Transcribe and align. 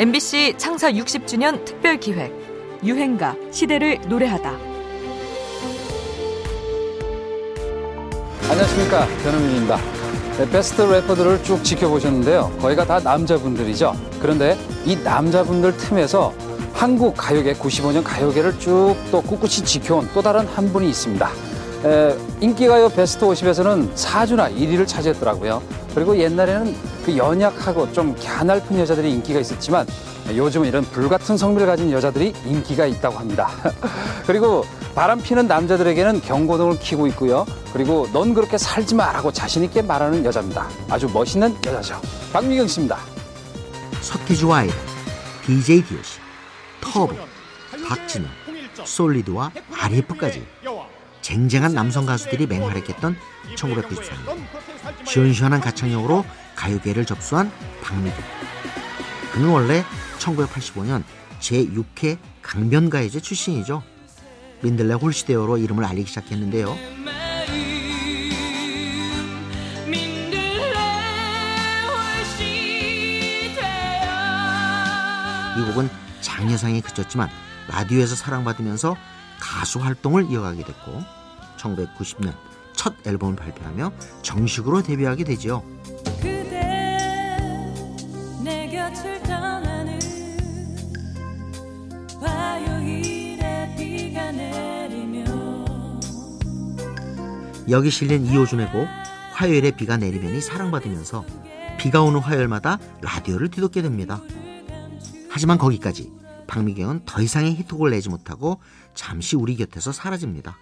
MBC 0.00 0.54
창사 0.56 0.90
60주년 0.90 1.62
특별 1.66 2.00
기획 2.00 2.32
유행가 2.82 3.36
시대를 3.50 3.98
노래하다. 4.08 4.50
안녕하십니까 8.48 9.06
변호민입니다. 9.22 9.76
네, 10.38 10.50
베스트 10.50 10.80
래퍼들을 10.80 11.42
쭉 11.42 11.62
지켜보셨는데요. 11.62 12.50
거의가 12.62 12.86
다 12.86 12.98
남자분들이죠. 12.98 13.94
그런데 14.22 14.56
이 14.86 14.96
남자분들 14.96 15.76
틈에서 15.76 16.32
한국 16.72 17.14
가요계 17.14 17.52
95년 17.52 18.02
가요계를 18.02 18.58
쭉 18.58 18.96
또 19.10 19.20
꿋꿋이 19.20 19.66
지켜온 19.66 20.08
또 20.14 20.22
다른 20.22 20.46
한 20.46 20.72
분이 20.72 20.88
있습니다. 20.88 21.30
에, 21.84 22.16
인기가요 22.40 22.90
베스트 22.90 23.24
50에서는 23.24 23.94
4주나 23.94 24.54
1위를 24.54 24.86
차지했더라고요. 24.86 25.62
그리고 25.94 26.16
옛날에는 26.18 26.74
그 27.04 27.16
연약하고 27.16 27.92
좀 27.92 28.14
갸날픈 28.22 28.78
여자들이 28.78 29.10
인기가 29.10 29.40
있었지만 29.40 29.86
요즘은 30.28 30.68
이런 30.68 30.84
불같은 30.84 31.36
성미를 31.36 31.66
가진 31.66 31.90
여자들이 31.90 32.34
인기가 32.46 32.86
있다고 32.86 33.18
합니다. 33.18 33.50
그리고 34.26 34.64
바람 34.94 35.20
피는 35.20 35.48
남자들에게는 35.48 36.20
경고등을 36.20 36.78
켜고 36.80 37.06
있고요. 37.08 37.46
그리고 37.72 38.06
넌 38.12 38.34
그렇게 38.34 38.58
살지 38.58 38.94
마라고 38.94 39.32
자신있게 39.32 39.82
말하는 39.82 40.24
여자입니다. 40.24 40.68
아주 40.88 41.08
멋있는 41.12 41.56
여자죠. 41.64 42.00
박미경 42.32 42.66
씨입니다. 42.66 42.98
서태지와 44.02 44.58
아이들, 44.58 44.76
DJ 45.46 45.82
DOC, 45.84 46.20
터보, 46.80 47.14
박진영, 47.88 48.28
솔리드와 48.84 49.50
RF까지 49.78 50.46
쟁쟁한 51.22 51.74
남성 51.74 52.06
가수들이 52.06 52.46
맹활약했던 52.46 53.16
1994년. 53.56 55.06
시원시원한 55.06 55.60
가창력으로 55.60 56.24
가요계를 56.56 57.04
접수한 57.04 57.50
박미경. 57.82 58.18
그는 59.32 59.48
원래 59.48 59.84
1985년 60.18 61.04
제6회 61.40 62.18
강변가요제 62.42 63.20
출신이죠. 63.20 63.82
민들레 64.62 64.94
홀시데어로 64.94 65.58
이름을 65.58 65.84
알리기 65.84 66.08
시작했는데요. 66.08 66.76
이 75.58 75.62
곡은 75.64 75.90
장려상에 76.20 76.80
그쳤지만 76.80 77.28
라디오에서 77.68 78.14
사랑받으면서 78.14 78.96
가수 79.40 79.78
활동을 79.78 80.30
이어가게 80.30 80.64
됐고 80.64 81.02
1990년 81.56 82.34
첫 82.74 82.94
앨범을 83.06 83.36
발표하며 83.36 83.92
정식으로 84.22 84.82
데뷔하게 84.82 85.24
되죠. 85.24 85.64
여기 97.68 97.88
실린 97.88 98.26
이호준의 98.26 98.72
곡 98.72 98.88
화요일에 99.34 99.70
비가 99.70 99.96
내리면이 99.96 100.40
사랑받으면서 100.40 101.24
비가 101.78 102.02
오는 102.02 102.20
화요일마다 102.20 102.78
라디오를 103.00 103.48
뒤덮게 103.48 103.80
됩니다. 103.80 104.20
하지만 105.30 105.56
거기까지 105.56 106.10
박미경은 106.50 107.04
더 107.06 107.22
이상의 107.22 107.54
히트곡을 107.54 107.92
내지 107.92 108.08
못하고 108.08 108.60
잠시 108.94 109.36
우리 109.36 109.54
곁에서 109.56 109.92
사라집니다. 109.92 110.58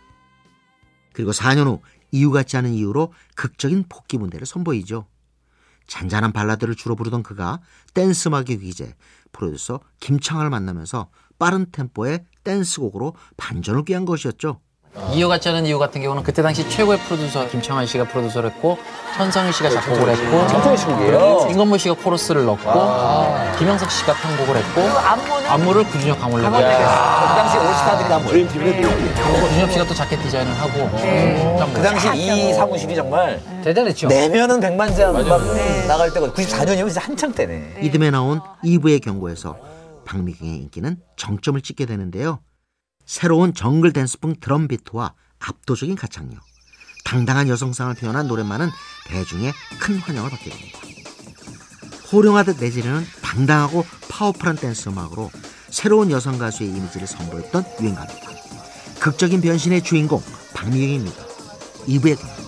그리고 1.14 1.30
4년 1.30 1.66
후 1.66 1.80
이유 2.12 2.30
같지 2.30 2.58
않은 2.58 2.74
이유로 2.74 3.14
극적인 3.34 3.86
복귀 3.88 4.18
문대를 4.18 4.46
선보이죠. 4.46 5.06
잔잔한 5.86 6.32
발라드를 6.32 6.74
주로 6.74 6.94
부르던 6.94 7.22
그가 7.22 7.60
댄스 7.94 8.28
음악의 8.28 8.58
귀재 8.58 8.94
프로듀서 9.32 9.80
김창을 10.00 10.50
만나면서 10.50 11.08
빠른 11.38 11.70
템포의 11.72 12.26
댄스곡으로 12.44 13.14
반전을 13.38 13.84
꾀한 13.86 14.04
것이었죠. 14.04 14.60
이유 15.12 15.28
같지 15.28 15.48
않은 15.50 15.66
이유 15.66 15.78
같은 15.78 16.02
경우는 16.02 16.22
그때 16.22 16.42
당시 16.42 16.68
최고의 16.68 16.98
프로듀서 17.00 17.48
김창완 17.48 17.86
씨가 17.86 18.04
프로듀서를 18.08 18.50
했고 18.50 18.78
천성일 19.16 19.52
씨가 19.52 19.70
작곡을 19.70 20.08
했고 20.10 20.76
씨곡이에요? 20.76 21.46
임건모 21.50 21.78
씨가 21.78 21.94
코러스를 21.96 22.44
넣고 22.46 23.58
김영석 23.58 23.90
씨가 23.90 24.14
편곡을 24.14 24.56
했고 24.56 24.80
안무를 25.48 25.84
구준혁 25.84 26.20
강원래가 26.20 26.50
그 26.58 26.64
당시 27.36 27.56
올스타들이 27.58 28.08
다 28.08 28.18
모여. 28.18 28.30
구준혁 29.48 29.72
씨가 29.72 29.84
또 29.86 29.94
자켓 29.94 30.22
디자인을 30.22 30.52
하고. 30.60 30.78
음, 30.96 31.72
그 31.74 31.82
당시 31.82 32.08
이 32.14 32.52
사무실이 32.52 32.94
정말 32.94 33.40
대단했죠. 33.64 34.08
내면은 34.08 34.60
백만장 34.60 35.12
막 35.12 35.26
나갈 35.86 36.12
때가 36.12 36.28
94년이면 36.32 36.86
진짜 36.88 37.00
한창 37.00 37.32
때네. 37.32 37.78
이듬해 37.82 38.10
나온 38.10 38.40
2부의 38.64 39.02
경고에서 39.02 39.56
박미경의 40.04 40.56
인기는 40.56 40.96
정점을 41.16 41.60
찍게 41.60 41.86
되는데요. 41.86 42.40
새로운 43.08 43.54
정글 43.54 43.94
댄스풍 43.94 44.34
드럼 44.38 44.68
비트와 44.68 45.14
압도적인 45.38 45.96
가창력, 45.96 46.42
당당한 47.06 47.48
여성상을 47.48 47.94
표현한 47.94 48.28
노랫말은 48.28 48.68
대중의 49.06 49.54
큰 49.80 49.98
환영을 49.98 50.28
받게 50.28 50.50
됩니다. 50.50 50.78
호령하듯 52.12 52.60
내지르는 52.60 53.02
당당하고 53.22 53.86
파워풀한 54.10 54.56
댄스 54.56 54.90
음악으로 54.90 55.30
새로운 55.70 56.10
여성 56.10 56.36
가수의 56.36 56.68
이미지를 56.68 57.06
선보였던 57.06 57.64
유행가입니다. 57.80 58.28
극적인 59.00 59.40
변신의 59.40 59.84
주인공 59.84 60.22
박미경입니다. 60.52 61.24
2부에 61.86 62.18
듭니다. 62.18 62.47